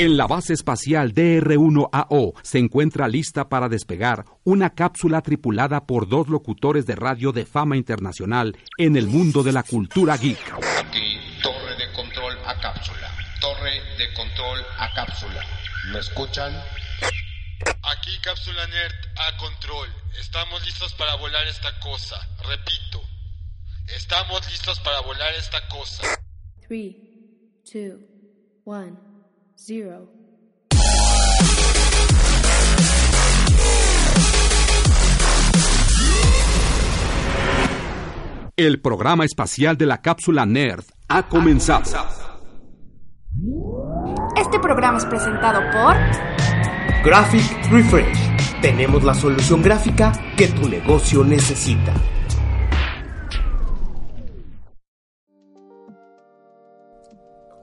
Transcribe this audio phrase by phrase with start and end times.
[0.00, 6.26] En la base espacial DR-1AO se encuentra lista para despegar una cápsula tripulada por dos
[6.28, 10.54] locutores de radio de fama internacional en el mundo de la cultura geek.
[10.78, 13.14] Aquí, torre de control a cápsula.
[13.42, 15.44] Torre de control a cápsula.
[15.92, 16.50] ¿Me escuchan?
[17.82, 19.88] Aquí cápsula nerd a control.
[20.18, 22.16] Estamos listos para volar esta cosa.
[22.48, 23.02] Repito,
[23.94, 26.04] estamos listos para volar esta cosa.
[26.68, 26.96] 3,
[27.74, 28.00] 2,
[28.64, 29.09] 1,
[29.62, 30.08] 0.
[38.56, 41.82] El programa espacial de la cápsula Nerd ha comenzado.
[44.36, 45.96] Este programa es presentado por
[47.04, 48.60] Graphic Refresh.
[48.62, 51.92] Tenemos la solución gráfica que tu negocio necesita.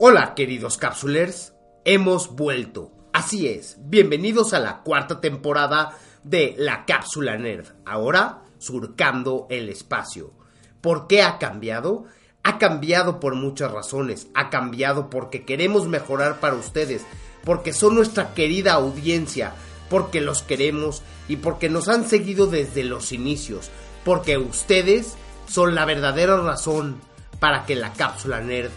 [0.00, 2.92] Hola queridos capsulers, hemos vuelto.
[3.12, 7.66] Así es, bienvenidos a la cuarta temporada de La Cápsula Nerd.
[7.84, 10.32] Ahora surcando el espacio.
[10.80, 12.04] ¿Por qué ha cambiado?
[12.42, 14.28] Ha cambiado por muchas razones.
[14.34, 17.04] Ha cambiado porque queremos mejorar para ustedes,
[17.44, 19.54] porque son nuestra querida audiencia,
[19.88, 23.70] porque los queremos y porque nos han seguido desde los inicios,
[24.04, 25.16] porque ustedes
[25.48, 27.00] son la verdadera razón
[27.40, 28.70] para que la cápsula nerd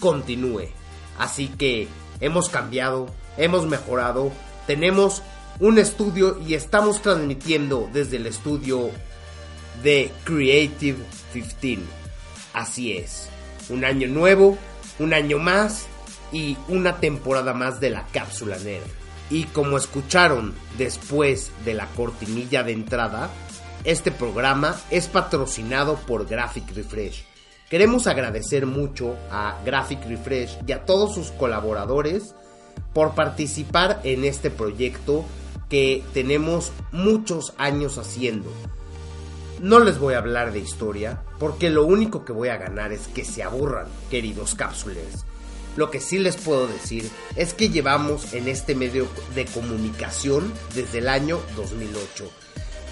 [0.00, 0.68] continúe.
[1.18, 1.88] Así que
[2.20, 4.32] hemos cambiado, hemos mejorado,
[4.66, 5.22] tenemos
[5.60, 8.90] un estudio y estamos transmitiendo desde el estudio
[9.82, 10.98] de Creative
[11.32, 11.78] 15.
[12.52, 13.28] Así es,
[13.68, 14.56] un año nuevo,
[14.98, 15.86] un año más
[16.32, 18.84] y una temporada más de la cápsula nerd.
[19.30, 23.30] Y como escucharon después de la cortinilla de entrada,
[23.84, 27.27] este programa es patrocinado por Graphic Refresh.
[27.68, 32.34] Queremos agradecer mucho a Graphic Refresh y a todos sus colaboradores
[32.94, 35.24] por participar en este proyecto
[35.68, 38.50] que tenemos muchos años haciendo.
[39.60, 43.06] No les voy a hablar de historia, porque lo único que voy a ganar es
[43.08, 45.26] que se aburran, queridos cápsules.
[45.76, 50.98] Lo que sí les puedo decir es que llevamos en este medio de comunicación desde
[50.98, 52.30] el año 2008.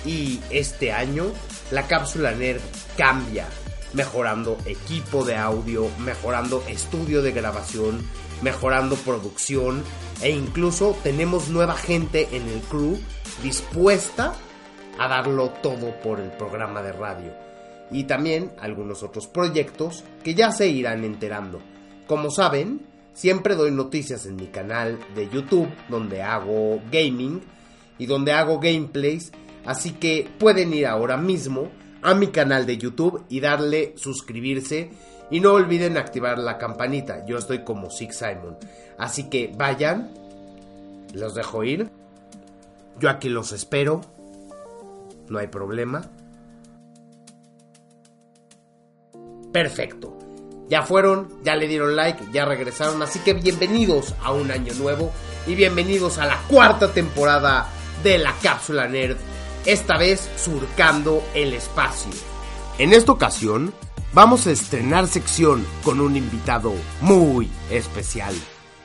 [0.05, 1.25] Y este año
[1.71, 2.61] la cápsula nerd
[2.97, 3.47] cambia,
[3.93, 8.07] mejorando equipo de audio, mejorando estudio de grabación,
[8.43, 9.83] mejorando producción
[10.23, 12.99] e incluso tenemos nueva gente en el crew
[13.43, 14.35] dispuesta
[14.99, 17.33] a darlo todo por el programa de radio.
[17.91, 21.61] Y también algunos otros proyectos que ya se irán enterando.
[22.07, 27.43] Como saben, siempre doy noticias en mi canal de YouTube donde hago gaming
[27.99, 29.33] y donde hago gameplays.
[29.65, 31.71] Así que pueden ir ahora mismo
[32.07, 34.91] a mi canal de YouTube y darle suscribirse.
[35.31, 37.27] Y no olviden activar la campanita.
[37.27, 38.57] Yo estoy como Six Simon.
[38.99, 40.13] Así que vayan.
[41.13, 41.89] Los dejo ir.
[43.01, 44.03] Yo aquí los espero
[45.29, 46.03] no hay problema.
[49.53, 50.17] Perfecto.
[50.69, 55.13] Ya fueron, ya le dieron like, ya regresaron, así que bienvenidos a un año nuevo
[55.47, 57.69] y bienvenidos a la cuarta temporada
[58.03, 59.17] de la cápsula nerd,
[59.67, 62.11] esta vez surcando el espacio.
[62.79, 63.75] En esta ocasión
[64.13, 68.35] vamos a estrenar sección con un invitado muy especial.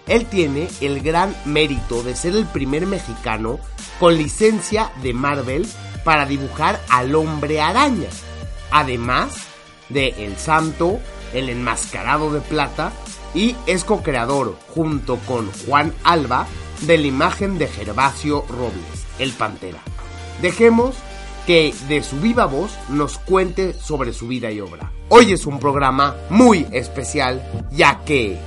[0.08, 3.59] Él tiene el gran mérito de ser el primer mexicano
[4.00, 5.68] con licencia de Marvel
[6.03, 8.09] para dibujar al hombre araña.
[8.72, 9.34] Además
[9.90, 11.00] de El Santo,
[11.34, 12.92] El Enmascarado de Plata
[13.36, 16.48] y es co-creador junto con Juan Alba
[16.81, 19.80] de la imagen de Gervasio Robles, el Pantera.
[20.41, 20.95] Dejemos
[21.45, 24.91] que de su viva voz nos cuente sobre su vida y obra.
[25.09, 28.39] Hoy es un programa muy especial ya que...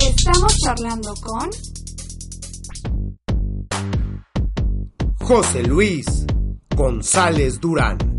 [0.00, 1.50] Estamos charlando con
[5.20, 6.26] José Luis
[6.76, 8.17] González Durán.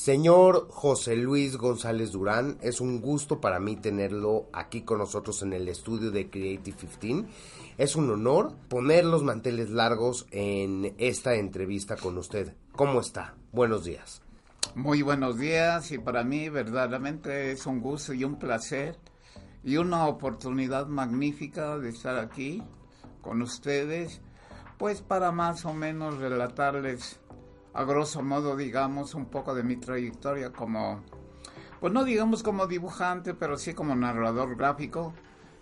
[0.00, 5.52] Señor José Luis González Durán, es un gusto para mí tenerlo aquí con nosotros en
[5.52, 7.28] el estudio de Creative 15.
[7.76, 12.54] Es un honor poner los manteles largos en esta entrevista con usted.
[12.72, 13.34] ¿Cómo está?
[13.52, 14.22] Buenos días.
[14.74, 18.96] Muy buenos días y para mí verdaderamente es un gusto y un placer
[19.62, 22.62] y una oportunidad magnífica de estar aquí
[23.20, 24.22] con ustedes,
[24.78, 27.20] pues para más o menos relatarles
[27.72, 31.02] a grosso modo, digamos, un poco de mi trayectoria como,
[31.80, 35.14] pues no digamos como dibujante, pero sí como narrador gráfico,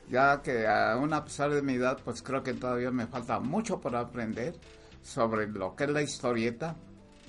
[0.09, 3.81] ya que aún a pesar de mi edad, pues creo que todavía me falta mucho
[3.81, 4.55] por aprender
[5.03, 6.77] sobre lo que es la historieta,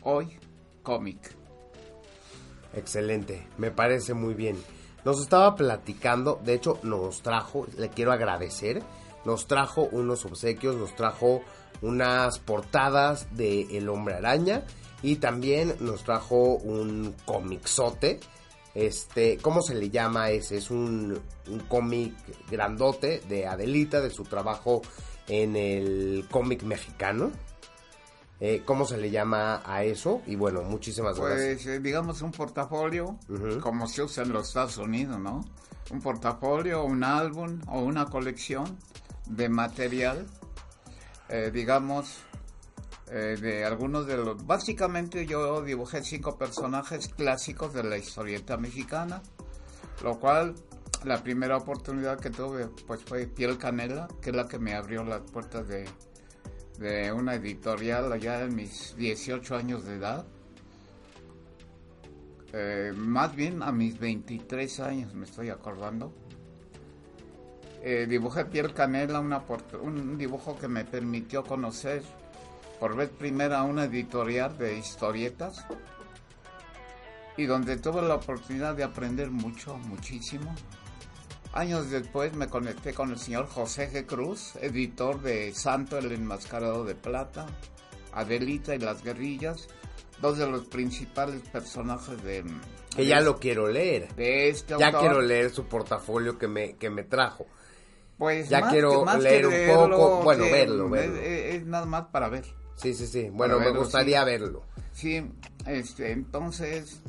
[0.04, 0.38] hoy
[0.84, 1.36] cómic.
[2.74, 4.58] Excelente, me parece muy bien.
[5.04, 8.84] Nos estaba platicando, de hecho nos trajo, le quiero agradecer,
[9.26, 11.42] nos trajo unos obsequios, nos trajo
[11.82, 14.64] unas portadas de El Hombre Araña
[15.02, 18.20] y también nos trajo un comicsote.
[18.76, 20.58] Este, ¿cómo se le llama ese?
[20.58, 22.14] Es un, un cómic
[22.50, 24.82] grandote de Adelita, de su trabajo
[25.28, 27.32] en el cómic mexicano.
[28.42, 30.22] Eh, ¿Cómo se le llama a eso?
[30.26, 31.64] Y bueno, muchísimas gracias.
[31.64, 33.18] Pues digamos un portafolio,
[33.62, 35.44] como se usa en los Estados Unidos, ¿no?
[35.92, 38.78] Un portafolio, un álbum o una colección
[39.26, 40.26] de material,
[41.30, 42.20] eh, digamos,
[43.10, 44.46] de algunos de los...
[44.46, 49.24] Básicamente yo dibujé cinco personajes clásicos de la historieta mexicana,
[50.04, 50.54] lo cual
[51.06, 55.04] la primera oportunidad que tuve pues fue Piel Canela, que es la que me abrió
[55.04, 55.88] las puertas de
[56.80, 60.26] de una editorial allá en mis 18 años de edad.
[62.54, 66.14] Eh, más bien a mis 23 años me estoy acordando.
[67.82, 69.44] Eh, dibujé Piel Canela, una
[69.82, 72.04] un dibujo que me permitió conocer
[72.80, 75.66] por vez primera una editorial de historietas
[77.38, 80.54] y donde tuve la oportunidad de aprender mucho, muchísimo.
[81.54, 84.06] Años después me conecté con el señor José G.
[84.06, 87.48] Cruz, editor de Santo el Enmascarado de Plata,
[88.14, 89.68] Adelita y las Guerrillas,
[90.22, 92.44] dos de los principales personajes de...
[92.96, 94.14] Que ya lo quiero leer.
[94.16, 97.48] De este Ya quiero leer su portafolio que me, que me trajo.
[98.20, 101.16] Pues ya más quiero que, más leer un leerlo, poco, bueno, que verlo, es- verlo.
[101.16, 102.46] Es, es nada más para ver.
[102.76, 103.30] Sí, sí, sí.
[103.32, 104.26] Bueno, Para me verlo, gustaría sí.
[104.26, 104.64] verlo.
[104.94, 105.32] Sí,
[105.66, 107.02] este, entonces,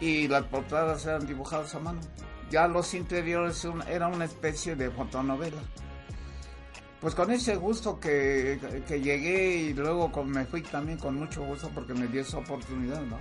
[0.00, 2.00] y las portadas eran dibujadas a mano.
[2.50, 5.60] Ya los interiores era una especie de fotonovela.
[7.00, 11.42] Pues con ese gusto que, que llegué y luego con- me fui también con mucho
[11.44, 13.18] gusto porque me dio esa oportunidad, ¿no?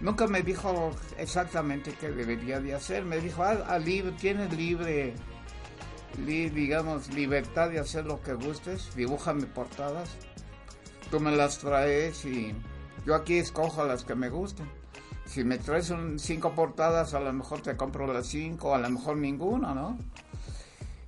[0.00, 3.04] Nunca me dijo exactamente qué debería de hacer.
[3.04, 5.14] Me dijo, ah, ah, libre, tienes libre,
[6.24, 8.94] li- digamos, libertad de hacer lo que gustes.
[8.96, 10.08] Dibújame portadas.
[11.10, 12.54] Tú me las traes y
[13.04, 14.66] yo aquí escojo las que me gusten.
[15.26, 18.88] Si me traes un- cinco portadas, a lo mejor te compro las cinco, a lo
[18.90, 19.98] mejor ninguna, ¿no?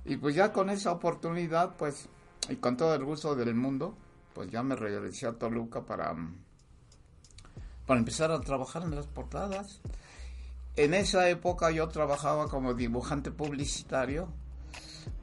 [0.05, 2.09] Y pues ya con esa oportunidad, pues,
[2.49, 3.95] y con todo el gusto del mundo,
[4.33, 6.35] pues ya me regresé a Toluca para, mm,
[7.85, 9.81] para empezar a trabajar en las portadas.
[10.75, 14.29] En esa época yo trabajaba como dibujante publicitario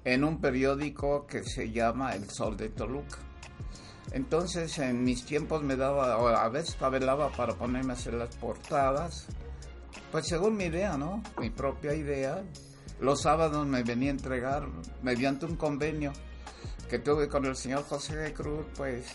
[0.05, 3.19] en un periódico que se llama El Sol de Toluca.
[4.12, 9.26] Entonces en mis tiempos me daba, a veces tabelaba para ponerme a hacer las portadas,
[10.11, 11.23] pues según mi idea, ¿no?
[11.38, 12.43] Mi propia idea.
[13.00, 14.69] Los sábados me venía a entregar
[15.02, 16.12] mediante un convenio
[16.88, 19.07] que tuve con el señor José de Cruz, pues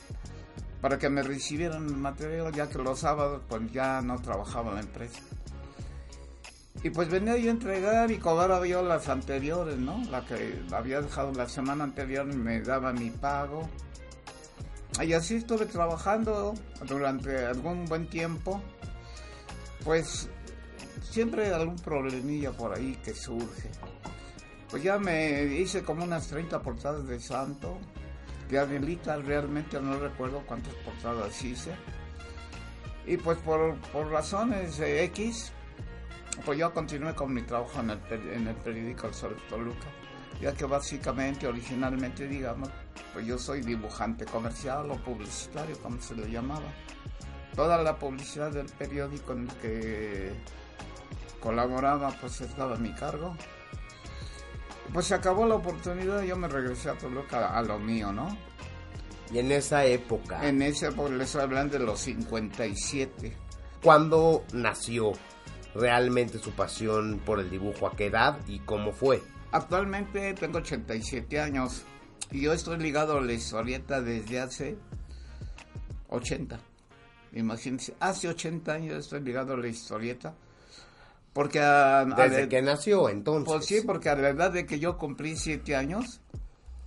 [0.86, 4.82] para que me recibieran el material, ya que los sábados pues ya no trabajaba la
[4.82, 5.20] empresa.
[6.84, 10.04] Y pues venía yo a entregar y cobraba yo las anteriores, ¿no?
[10.12, 13.68] La que había dejado la semana anterior me daba mi pago.
[15.02, 16.54] Y así estuve trabajando
[16.88, 18.62] durante algún buen tiempo.
[19.84, 20.30] Pues
[21.02, 23.72] siempre algún problemilla por ahí que surge.
[24.70, 27.80] Pues ya me hice como unas 30 portadas de santo.
[28.50, 31.76] De Adelita realmente no recuerdo cuántas portadas hice.
[33.08, 35.52] Y pues por, por razones X,
[36.44, 38.00] pues yo continué con mi trabajo en el,
[38.34, 39.88] en el periódico El Sol de Toluca,
[40.42, 42.70] ya que básicamente, originalmente, digamos,
[43.14, 46.68] pues yo soy dibujante comercial o publicitario, como se le llamaba.
[47.56, 50.34] Toda la publicidad del periódico en el que
[51.40, 53.36] colaboraba, pues estaba a mi cargo.
[54.94, 58.38] Pues se acabó la oportunidad y yo me regresé a Toluca a lo mío, ¿no?
[59.32, 60.48] Y en esa época.
[60.48, 63.36] En esa época les hablan de los 57.
[63.84, 65.14] ¿Cuándo nació
[65.74, 67.88] realmente su pasión por el dibujo?
[67.88, 69.22] ¿A qué edad y cómo fue?
[69.52, 71.84] Actualmente tengo 87 años
[72.32, 74.78] y yo estoy ligado a la historieta desde hace
[76.10, 76.60] 80.
[77.34, 80.36] Imagínense, hace 80 años estoy ligado a la historieta.
[81.36, 83.54] Porque a, Desde que nació, entonces.
[83.54, 86.22] Pues sí, porque a la edad de que yo cumplí 7 años,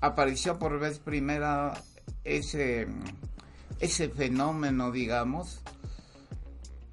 [0.01, 1.75] apareció por vez primera
[2.25, 2.89] ese,
[3.79, 5.61] ese fenómeno, digamos,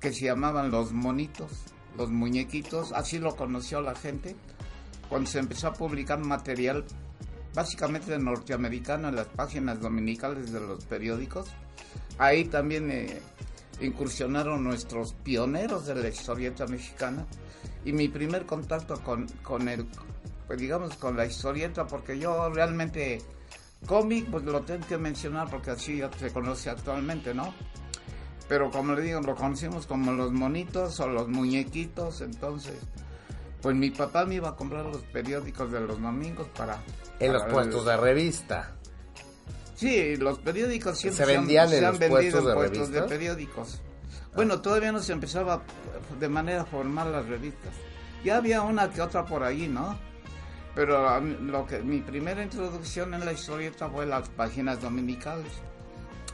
[0.02, 1.50] que se llamaban los monitos,
[1.98, 4.36] los muñequitos, así lo conoció la gente,
[5.08, 6.84] cuando se empezó a publicar material
[7.54, 11.48] básicamente norteamericano en las páginas dominicales de los periódicos.
[12.18, 13.22] Ahí también eh,
[13.82, 17.26] incursionaron nuestros pioneros de la historieta mexicana
[17.84, 19.86] y mi primer contacto con, con el,
[20.48, 23.22] pues digamos, con la historieta, porque yo realmente
[23.86, 27.54] cómic, pues lo tengo que mencionar porque así ya se conoce actualmente, ¿no?
[28.48, 32.76] Pero como le digo, lo conocimos como los monitos o los muñequitos, entonces,
[33.62, 36.78] pues mi papá me iba a comprar los periódicos de los domingos para...
[37.20, 38.75] En los puestos el- de revista.
[39.76, 43.00] Sí, los periódicos siempre ¿Se han- en se han los vendido puestos de puestos de
[43.00, 43.10] revistas?
[43.10, 43.82] periódicos.
[44.36, 45.62] Bueno, todavía no se empezaba
[46.20, 47.74] de manera formal las revistas.
[48.24, 49.98] Ya había una que otra por ahí, ¿no?
[50.74, 55.52] Pero lo que mi primera introducción en la historieta fue las páginas dominicales.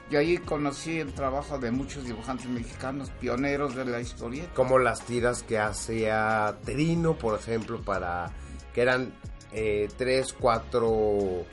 [0.10, 4.54] Y ahí conocí el trabajo de muchos dibujantes mexicanos, pioneros de la historieta.
[4.56, 8.32] Como las tiras que hacía Trino, por ejemplo, para.
[8.74, 9.14] que eran
[9.54, 11.46] eh, tres, cuatro.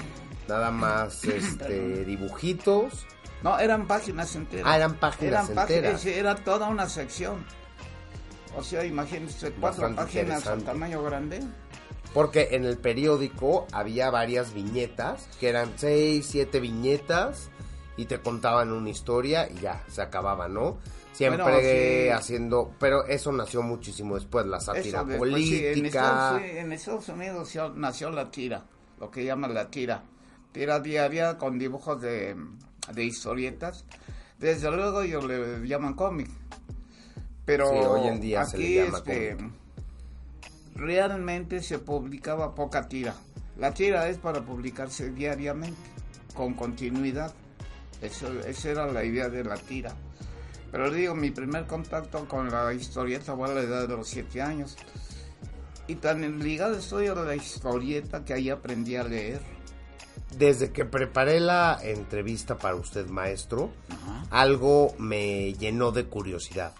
[0.48, 3.06] Nada más este, dibujitos.
[3.42, 4.66] No, eran páginas enteras.
[4.66, 6.06] Ah, eran páginas Eran enteras.
[6.06, 7.44] era toda una sección.
[8.56, 11.40] O sea, imagínense, cuatro páginas al tamaño grande.
[12.12, 17.50] Porque en el periódico había varias viñetas, que eran seis, siete viñetas,
[17.96, 20.78] y te contaban una historia y ya, se acababa, ¿no?
[21.12, 22.08] Siempre Bueno, sí.
[22.10, 25.86] haciendo, pero eso nació muchísimo después, la sátira después, sí, en, política.
[25.86, 28.64] Estados, sí, en Estados Unidos nació la tira,
[29.00, 30.04] lo que llaman la tira.
[30.58, 32.34] Tira diaria con dibujos de,
[32.92, 33.84] de historietas.
[34.40, 36.28] Desde luego ellos le llaman cómic.
[37.44, 39.52] Pero Sí, hoy en día aquí se le llama este, cómic.
[40.74, 43.14] realmente se publicaba poca tira.
[43.56, 45.78] La tira es para publicarse diariamente,
[46.34, 47.32] con continuidad.
[48.02, 49.94] Eso, esa era la idea de la tira.
[50.72, 54.42] Pero digo, mi primer contacto con la historieta fue a la edad de los siete
[54.42, 54.76] años.
[55.86, 59.57] Y tan ligado estoy a la historieta que ahí aprendí a leer.
[60.36, 63.70] Desde que preparé la entrevista para usted, maestro,
[64.30, 66.74] algo me llenó de curiosidad.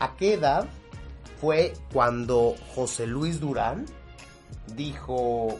[0.00, 0.68] ¿A qué edad
[1.40, 3.86] fue cuando José Luis Durán
[4.74, 5.58] dijo,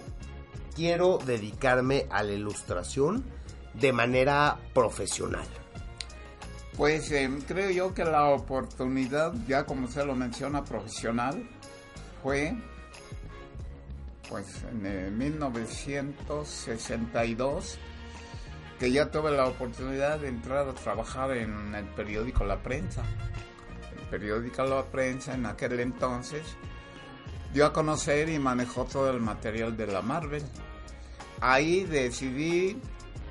[0.74, 3.24] quiero dedicarme a la ilustración
[3.74, 5.46] de manera profesional?
[6.76, 11.48] Pues eh, creo yo que la oportunidad, ya como se lo menciona, profesional,
[12.22, 12.56] fue
[14.34, 17.78] pues en eh, 1962
[18.80, 23.04] que ya tuve la oportunidad de entrar a trabajar en el periódico La Prensa.
[23.96, 26.42] El periódico La Prensa en aquel entonces
[27.52, 30.42] dio a conocer y manejó todo el material de la Marvel.
[31.40, 32.76] Ahí decidí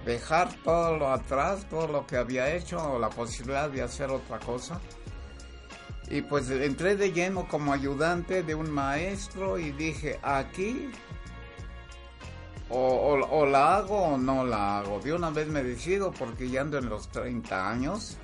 [0.06, 4.40] dejar todo lo atrás, todo lo que había hecho, o la posibilidad de hacer otra
[4.40, 4.80] cosa.
[6.10, 10.92] Y pues entré de lleno como ayudante de un maestro y dije, aquí
[12.70, 15.00] o, la hago o no la hago.
[15.00, 18.18] De una vez me decido porque ya ando en los 30 años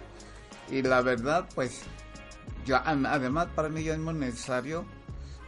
[0.69, 1.81] y la verdad pues
[2.65, 4.85] ya, además para mí ya es muy necesario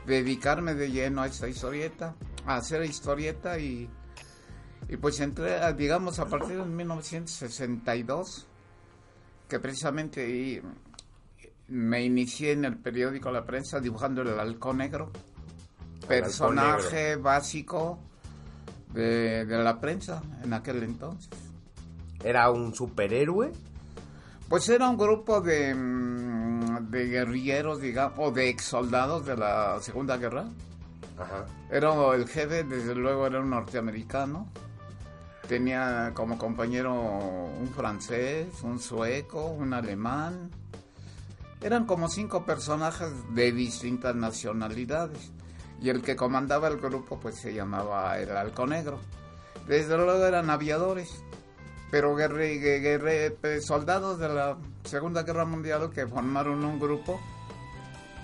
[0.06, 3.90] dedicarme de lleno a esta historieta, a hacer historieta y,
[4.90, 8.48] y pues entré, digamos, a partir de 1962,
[9.48, 10.62] que precisamente ahí
[11.72, 15.10] me inicié en el periódico La Prensa dibujando el halcón negro,
[16.06, 17.98] personaje básico
[18.94, 21.30] de, de la prensa en aquel entonces.
[22.24, 23.54] ¿Era un superhéroe?
[24.50, 29.80] Pues era un grupo de, mm, de guerrilleros, digamos, o de ex soldados de la
[29.80, 30.46] Segunda Guerra.
[31.18, 31.46] Ajá.
[31.70, 34.50] Era el jefe, desde luego era un norteamericano.
[35.48, 40.52] Tenía como compañero un francés, un sueco, un alemán,
[41.62, 45.32] Eran como cinco personajes de distintas nacionalidades.
[45.82, 49.00] Y el que comandaba el grupo pues se llamaba el Halcón Negro.
[49.68, 51.24] Desde luego eran aviadores,
[51.92, 57.20] pero guerre, guerre- pues, soldados de la Segunda Guerra Mundial que formaron un grupo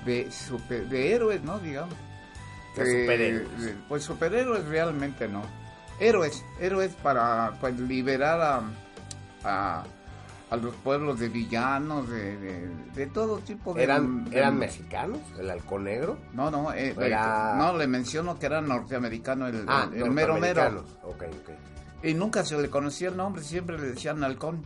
[0.05, 1.59] de, super- de héroes, ¿no?
[1.59, 1.93] Digamos.
[2.75, 3.75] De Que- superhéroes.
[3.87, 5.41] Pues superhéroes realmente no.
[5.99, 8.61] Héroes, héroes para pues liberar a,
[9.43, 9.83] a,
[10.49, 13.83] a los pueblos de villanos, de, de, de todo tipo de...
[13.83, 15.19] ¿Eran, de- ¿Eran mexicanos?
[15.37, 16.17] ¿El halcón negro?
[16.33, 20.35] No, no, eh, Era- no, le menciono que era norteamericano el, Ah, el- el mero
[20.37, 20.61] mero.
[20.61, 20.85] norteamericanos.
[21.03, 21.49] Ok, ok.
[22.03, 24.63] Y nunca se le conocía el nombre, siempre le decían halcón.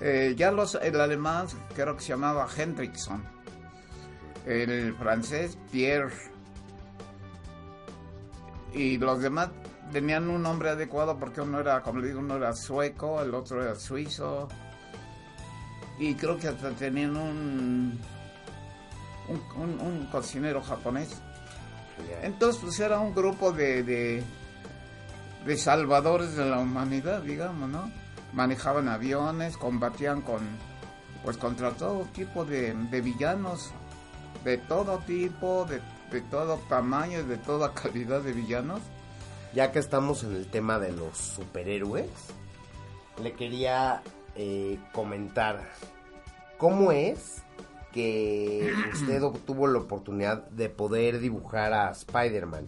[0.00, 3.22] Eh, ya los, el alemán creo que se llamaba Hendrickson.
[4.44, 6.12] El francés Pierre.
[8.74, 9.48] Y los demás
[9.92, 13.62] tenían un nombre adecuado porque uno era, como le digo, uno era sueco, el otro
[13.62, 14.48] era suizo.
[15.98, 17.98] Y creo que hasta tenían un,
[19.28, 21.20] un, un- un cocinero japonés.
[22.22, 24.22] Entonces, pues era un grupo de, de,
[25.44, 27.90] de salvadores de la humanidad, digamos, ¿no?
[28.32, 30.40] Manejaban aviones, combatían con,
[31.24, 33.72] pues contra todo tipo de, de villanos,
[34.44, 35.80] de todo tipo, de,
[36.12, 38.80] de todo tamaño y de toda calidad de villanos.
[39.54, 42.06] Ya que estamos en el tema de los superhéroes,
[43.22, 44.02] le quería
[44.36, 45.68] eh, comentar
[46.58, 47.42] cómo es
[47.92, 52.66] que usted obtuvo la oportunidad de poder dibujar a Spider-Man.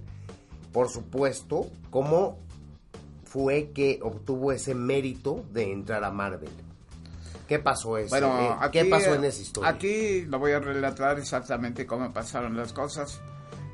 [0.72, 2.38] Por supuesto, cómo
[3.24, 6.50] fue que obtuvo ese mérito de entrar a Marvel.
[7.46, 8.10] ¿Qué pasó eso?
[8.10, 9.70] Bueno, Eh, aquí, ¿Qué pasó en esa historia?
[9.70, 13.20] Aquí lo voy a relatar exactamente cómo pasaron las cosas.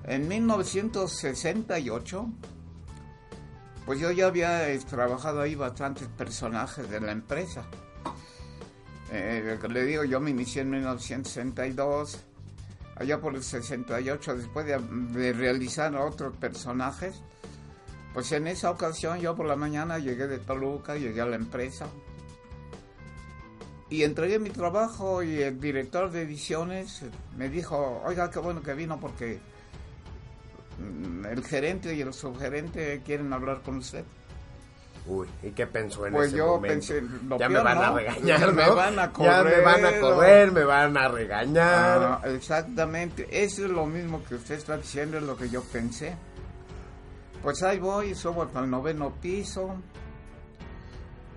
[0.05, 2.27] En 1968,
[3.87, 7.65] pues yo ya había eh, trabajado ahí bastantes personajes de la empresa.
[9.13, 12.19] Eh, le digo, yo me inicié en 1962,
[12.97, 17.23] allá por el 68, después de, realizar otros personajes.
[18.13, 21.87] Pues en esa ocasión yo por la mañana llegué de Toluca, llegué a la empresa,
[23.89, 27.03] y entregué mi trabajo y el director de ediciones
[27.37, 29.39] me dijo, oiga, qué bueno que vino porque
[30.79, 34.05] el gerente y el subgerente quieren hablar con usted.
[35.09, 36.75] Uy, ¿y qué pensó en Pues ese yo momento?
[36.75, 38.53] pensé, lo ya me van a regañar, Ya ¿no?
[38.53, 42.03] me van a Ya me van a correr, correr, me van a regañar.
[42.03, 46.17] Ah, exactamente, eso es lo mismo que usted está diciendo, es lo que yo pensé.
[47.43, 49.77] Pues ahí voy, subo hasta el noveno piso,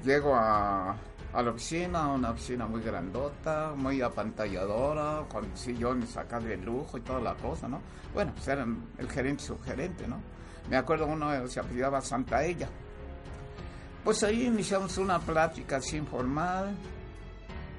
[0.03, 0.95] llego a,
[1.33, 7.01] a la oficina, una oficina muy grandota, muy apantalladora, con sillones acá de lujo y
[7.01, 7.81] toda la cosa, ¿no?
[8.13, 10.19] Bueno, pues eran el gerente y subgerente, ¿no?
[10.69, 12.69] Me acuerdo uno se apellidaba Santa Ella.
[14.03, 16.75] Pues ahí iniciamos una plática así informal,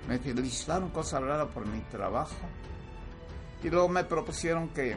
[0.09, 2.37] me felicitaron cosas raras por mi trabajo.
[3.63, 4.97] Y luego me propusieron que,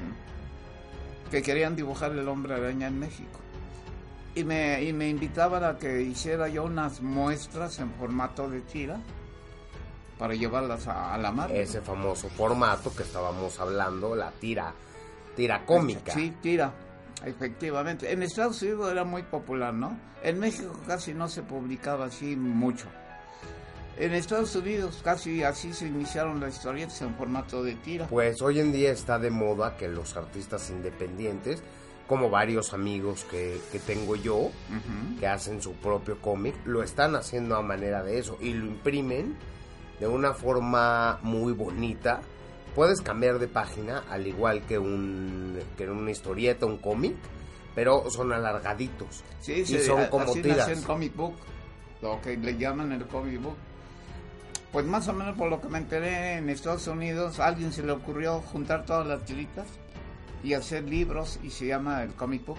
[1.30, 3.43] que querían dibujar el hombre araña en México.
[4.36, 9.00] Y me, y me invitaban a que hiciera yo unas muestras en formato de tira
[10.18, 11.54] para llevarlas a, a la marca.
[11.54, 14.74] Ese famoso formato que estábamos hablando, la tira,
[15.36, 16.14] tira cómica.
[16.14, 16.74] Sí, tira,
[17.24, 18.12] efectivamente.
[18.12, 20.00] En Estados Unidos era muy popular, ¿no?
[20.24, 22.88] En México casi no se publicaba así mucho.
[23.98, 28.08] En Estados Unidos casi así se iniciaron las historietas en formato de tira.
[28.08, 31.62] Pues hoy en día está de moda que los artistas independientes,
[32.08, 34.52] como varios amigos que, que tengo yo,
[35.20, 39.36] que hacen su propio cómic, lo están haciendo a manera de eso y lo imprimen
[40.00, 42.22] de una forma muy bonita.
[42.76, 47.16] Puedes cambiar de página al igual que un que una historieta, un cómic,
[47.76, 49.24] pero son alargaditos.
[49.40, 50.68] Sí, y son como así tiras.
[50.68, 51.36] nació el comic book,
[52.02, 53.56] lo que le llaman el comic book.
[54.72, 57.84] Pues más o menos por lo que me enteré en Estados Unidos, a alguien se
[57.84, 59.68] le ocurrió juntar todas las tiritas
[60.44, 62.58] y hacer libros y se llama el comic book.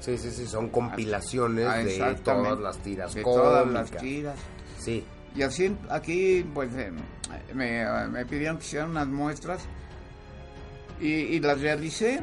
[0.00, 3.42] Sí, sí, sí, son compilaciones Ah, de todas las tiras De cómicas.
[3.44, 4.38] todas las tiras.
[4.78, 5.04] Sí,
[5.36, 6.90] Y así aquí pues eh,
[7.54, 9.62] me, me pidieron que hicieran unas muestras
[11.00, 12.20] y, y las realicé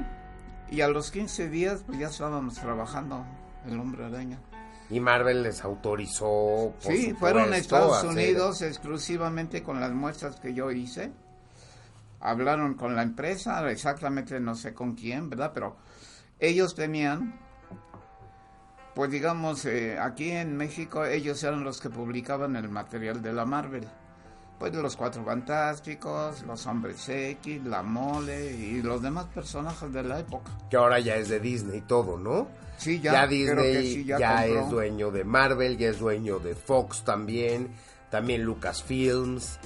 [0.72, 3.26] y a los 15 días pues ya estábamos trabajando
[3.65, 4.39] el hombre araña.
[4.89, 6.74] y Marvel les autorizó.
[6.84, 11.12] por Sí, fueron a Estados Unidos exclusivamente con las muestras que yo hice.
[12.22, 15.52] Hablaron con la empresa, exactamente no sé con quién, ¿verdad?
[15.54, 15.78] Pero
[16.40, 17.40] ellos tenían,
[18.96, 23.46] pues digamos, eh, aquí en México ellos eran los que publicaban el material de la
[23.46, 23.88] Marvel.
[24.60, 30.20] Pues los Cuatro Fantásticos, los Hombres X, la Mole y los demás personajes de la
[30.20, 30.52] época.
[30.70, 32.50] Que ahora ya es de Disney todo, ¿no?
[32.78, 36.56] Sí, Ya, ya, Disney sí, ya, ya es dueño de Marvel, ya es dueño de
[36.56, 37.70] Fox también,
[38.10, 39.60] también Lucasfilms.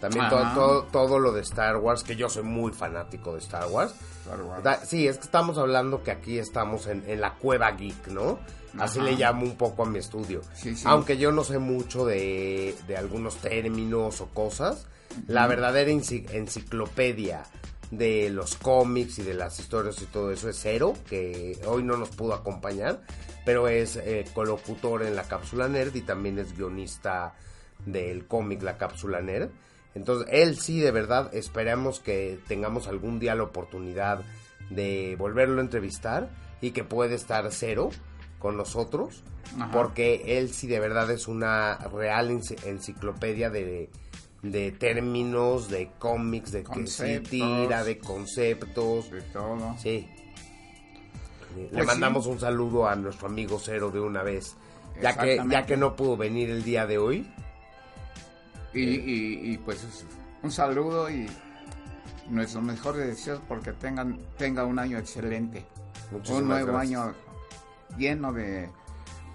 [0.00, 3.66] También todo, todo, todo lo de Star Wars, que yo soy muy fanático de Star
[3.68, 3.94] Wars.
[4.24, 4.62] Star Wars.
[4.62, 8.38] Da- Sí, es que estamos hablando que aquí estamos en, en la cueva geek, ¿no?
[8.78, 10.42] Así le llamo un poco a mi estudio.
[10.54, 10.84] Sí, sí.
[10.86, 14.86] Aunque yo no sé mucho de, de algunos términos o cosas,
[15.26, 17.42] la verdadera enci- enciclopedia
[17.90, 21.96] de los cómics y de las historias y todo eso es Cero, que hoy no
[21.96, 23.00] nos pudo acompañar,
[23.46, 27.34] pero es eh, colocutor en la cápsula nerd y también es guionista
[27.86, 29.48] del cómic La cápsula nerd.
[29.94, 34.22] Entonces, él sí, de verdad, esperamos que tengamos algún día la oportunidad
[34.70, 36.28] de volverlo a entrevistar
[36.60, 37.90] y que puede estar cero
[38.38, 39.22] con nosotros,
[39.58, 39.70] Ajá.
[39.72, 43.88] porque él sí de verdad es una real enci- enciclopedia de,
[44.42, 47.30] de términos, de cómics, de que sí Conceptos.
[47.30, 49.10] tira, de conceptos.
[49.10, 49.74] De todo.
[49.78, 50.06] Sí.
[51.56, 52.30] Le Pues mandamos sí.
[52.30, 54.54] un saludo a nuestro amigo Cero de una vez,
[55.02, 57.26] ya que, ya que no pudo venir el día de hoy.
[58.74, 60.04] Y, y- y, pues
[60.42, 61.26] un saludo y
[62.28, 65.66] nuestros mejores deseos porque tengan tenga un año excelente.
[66.10, 67.00] Muchísimas un nuevo gracias.
[67.00, 67.14] año
[67.96, 68.70] lleno de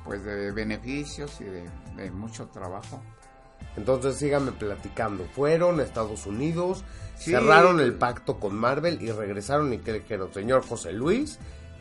[0.06, 3.02] pues de beneficios y de, de mucho trabajo.
[3.78, 5.26] Entonces síganme platicando.
[5.34, 6.84] Fueron a Estados Unidos,
[7.16, 7.32] Sí.
[7.32, 11.40] cerraron el pacto con Marvel y regresaron y que dijeron, señor José Luis,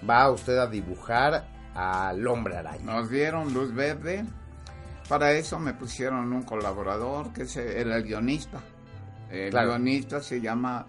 [0.09, 2.85] va usted a dibujar al hombre araña.
[2.85, 4.25] Nos dieron luz verde.
[5.13, 7.43] Para eso me pusieron un colaborador que
[7.79, 8.63] era el guionista.
[9.31, 9.73] El Claro.
[9.73, 10.87] guionista se llama,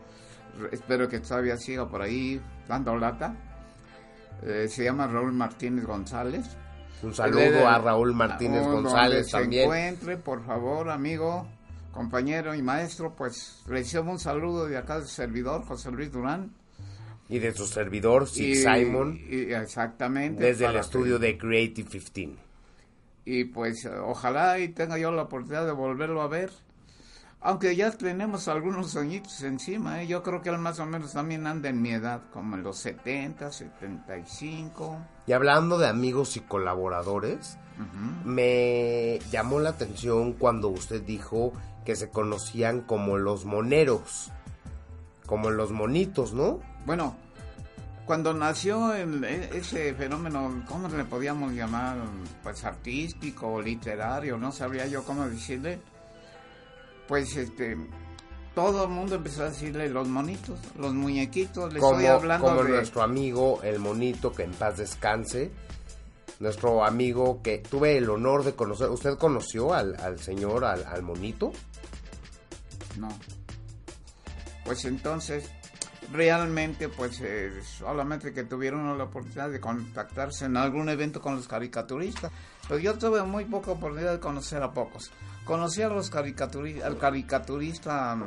[0.72, 3.36] espero que todavía siga por ahí dando lata.
[4.42, 6.46] Eh, se llama Raúl Martínez González.
[7.02, 9.64] Un saludo a Raúl Martínez González también.
[9.64, 11.46] Se encuentre, por favor, amigo,
[11.92, 16.50] compañero y maestro, pues recibo un saludo de acá del servidor, José Luis Durán.
[17.28, 20.42] Y de su servidor, Sid Y- Simon, y- exactamente.
[20.46, 22.43] desde el estudio que- de Creative 15.
[23.26, 26.52] Y pues eh, ojalá y tenga yo la oportunidad de volverlo a ver.
[27.46, 30.08] Aunque ya tenemos algunos añitos encima, ¿eh?
[30.08, 32.78] yo creo que él más o menos también anda en mi edad, como en los
[32.78, 34.98] 70, 75.
[35.28, 37.58] Y hablando de amigos y colaboradores,
[38.24, 41.52] me llamó la atención cuando usted dijo
[41.84, 44.32] que se conocían como los moneros,
[45.26, 46.62] como los monitos, ¿no?
[46.86, 47.18] Bueno,
[48.06, 51.98] cuando nació el- e- ese fenómeno, ¿cómo le podíamos llamar?
[52.42, 55.80] Pues artístico o literario, no sabría yo cómo decirle.
[57.08, 57.78] Pues este,
[58.56, 62.70] todo el mundo empezó a decirle los monitos, los muñequitos, le estoy hablando como de...
[62.72, 65.52] nuestro amigo el monito que en paz descanse
[66.40, 71.02] nuestro amigo que tuve el honor de conocer usted conoció al, al señor al, al
[71.04, 71.54] monito
[72.98, 73.08] No.
[74.66, 75.50] Pues entonces,
[76.14, 81.48] realmente, pues eh, solamente que tuvieron la oportunidad de contactarse en algún evento con los
[81.48, 82.32] caricaturistas.
[82.68, 85.12] Pero yo tuve muy poca oportunidad de conocer a pocos.
[85.44, 88.18] Conocí a los caricaturistas, al caricaturista,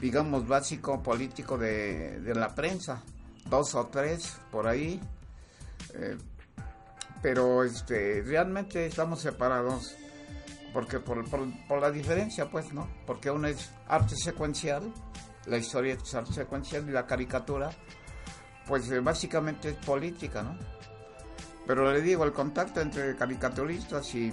[0.00, 3.02] digamos, básico político de, de la prensa.
[3.50, 5.00] Dos o tres por ahí.
[5.94, 6.16] Eh,
[7.20, 9.94] pero este realmente estamos separados
[10.72, 14.92] porque por, por, por la diferencia pues no porque uno es arte secuencial
[15.46, 17.70] la historia secuencial y la caricatura
[18.66, 20.56] pues eh, básicamente es política no
[21.66, 24.32] pero le digo el contacto entre caricaturistas y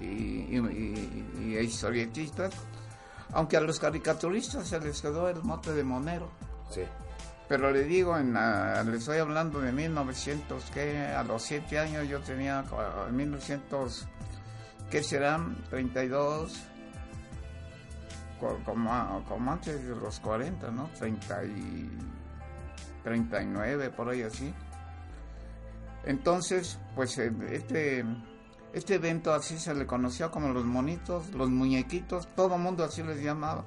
[0.00, 2.52] y, y- y- y historietistas
[3.34, 6.30] aunque a los caricaturistas se les quedó el mote de monero.
[6.70, 6.82] Sí.
[7.48, 12.06] Pero le digo, en, la- le estoy hablando de 1900, que a los 7 años
[12.08, 14.06] yo tenía, ah, en 1900,
[14.90, 15.56] ¿qué serán?
[15.70, 16.58] 32, co-
[18.64, 20.88] como, antes de los 40, ¿no?
[20.98, 21.90] 30 y
[23.04, 24.52] 39, por ahí así.
[26.04, 28.04] Entonces, pues eh, este,
[28.72, 33.02] este evento así se le conocía como los monitos, los muñequitos, todo el mundo así
[33.02, 33.64] les llamaba.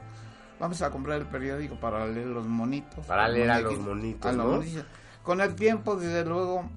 [0.59, 3.05] Vamos a comprar el periódico para leer los monitos.
[3.05, 4.51] Para leer a los muñequitos, monitos, a los ¿no?
[4.57, 4.85] monitos.
[5.23, 6.69] Con el tiempo, desde luego,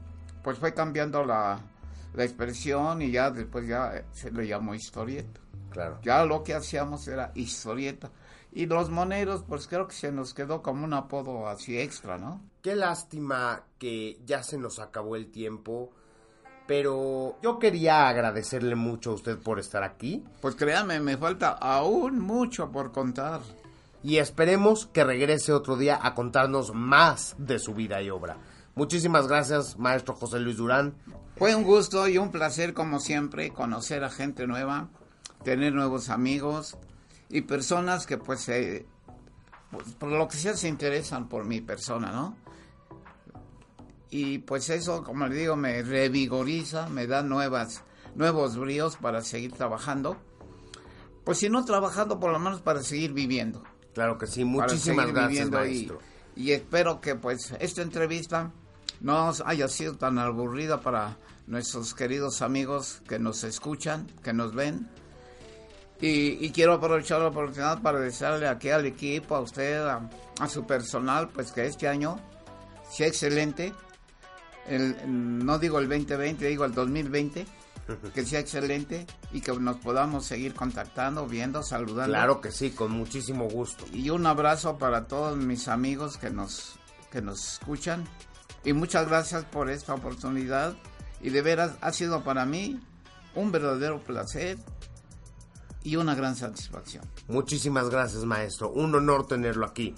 [0.43, 1.61] pues fue cambiando la,
[2.15, 5.41] la expresión y ya después ya eh, se le llamó historieta.
[5.71, 8.11] claro Ya lo que hacíamos era historieta.
[8.51, 12.41] Y los moneros, pues creo que se nos quedó como un apodo así extra, ¿no?
[12.63, 15.93] Qué lástima que ya se nos acabó el tiempo,
[16.67, 22.19] pero yo quería agradecerle mucho a usted por estar aquí Pues créanme, me falta aún
[22.21, 23.41] mucho por contar.
[24.03, 28.39] y esperemos que regrese otro día a contarnos más de su vida y obra.
[28.75, 30.95] Muchísimas gracias, maestro José Luis Durán.
[31.39, 34.89] Fue un gusto y un placer, como siempre, conocer a gente nueva,
[35.45, 36.77] tener nuevos amigos
[37.29, 38.87] y personas que, pues, eh,
[39.71, 42.37] pues, por lo que sea, se interesan por mi persona, ¿no?
[44.11, 49.53] Y pues eso, como le digo, me revigoriza, me da nuevas, nuevos bríos para seguir
[49.53, 50.17] trabajando.
[51.25, 53.63] pues si no trabajando, por lo menos para seguir viviendo.
[53.93, 55.99] Claro que sí, muchísimas gracias, viviendo y- maestro.
[56.35, 58.51] Y, espero que pues esta entrevista
[59.01, 64.89] no haya sido tan aburrida para nuestros queridos amigos que nos escuchan, que nos ven.
[66.01, 70.09] Y, y quiero aprovechar la oportunidad para desearle aquí al equipo, a usted, a,
[70.39, 72.21] a su personal, pues que este año
[72.91, 73.73] sea excelente.
[74.67, 77.47] El, no digo el 2020, digo el 2020.
[78.13, 82.13] Que sea excelente y que nos podamos seguir contactando, viendo, saludando.
[82.13, 83.87] Claro que sí, con muchísimo gusto.
[83.91, 86.79] Y un abrazo para todos mis amigos que nos,
[87.11, 88.05] que nos escuchan.
[88.65, 90.77] Y muchas gracias por esta oportunidad.
[91.21, 92.81] Y de veras ha sido para mí
[93.35, 94.59] un verdadero placer
[95.83, 97.05] y una gran satisfacción.
[97.29, 98.71] Muchísimas gracias, maestro.
[98.71, 99.95] Un honor tenerlo aquí.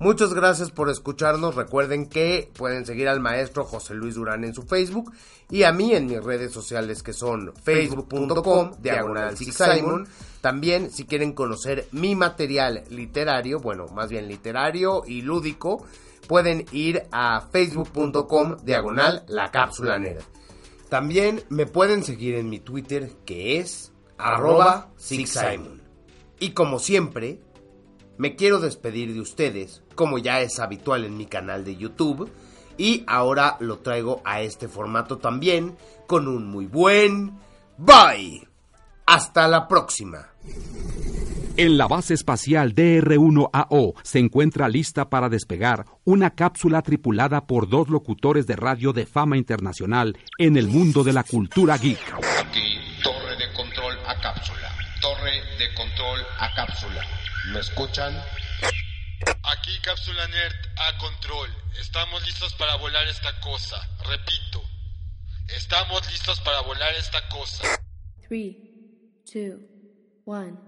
[0.00, 1.56] Muchas gracias por escucharnos.
[1.56, 5.12] Recuerden que pueden seguir al maestro José Luis Durán en su Facebook
[5.50, 10.06] y a mí en mis redes sociales que son facebook.com diagonal Six Simon.
[10.40, 15.84] También si quieren conocer mi material literario, bueno, más bien literario y lúdico,
[16.28, 20.22] pueden ir a facebook.com diagonal la cápsula nerd.
[20.88, 25.82] También me pueden seguir en mi Twitter que es arroba Six Simon.
[26.38, 27.40] Y como siempre,
[28.16, 32.30] me quiero despedir de ustedes, como ya es habitual en mi canal de YouTube,
[32.76, 37.38] y ahora lo traigo a este formato también, con un muy buen
[37.76, 38.46] bye.
[39.06, 40.28] Hasta la próxima.
[41.60, 47.88] En la base espacial DR-1AO se encuentra lista para despegar una cápsula tripulada por dos
[47.88, 51.98] locutores de radio de fama internacional en el mundo de la cultura geek.
[52.38, 54.70] Aquí, torre de control a cápsula.
[55.02, 57.02] Torre de control a cápsula.
[57.52, 58.14] ¿Me escuchan?
[59.42, 61.50] Aquí Cápsula Nerd a control.
[61.80, 63.78] Estamos listos para volar esta cosa.
[64.08, 64.62] Repito,
[65.56, 67.64] estamos listos para volar esta cosa.
[68.28, 69.58] Three, two,
[70.24, 70.67] one,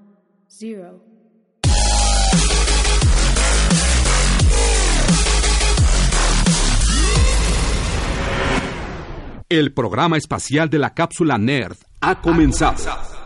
[9.49, 13.20] El programa espacial de la cápsula Nerd ha comenzado.